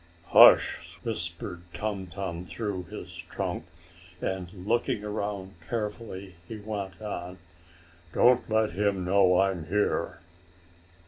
[0.29, 3.65] "Hush!" whispered Tum Tum through his trunk,
[4.19, 7.37] and looking around carefully, he went on:
[8.11, 10.17] "Don't let him know I'm here!"